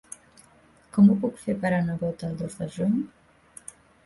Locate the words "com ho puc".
0.95-1.37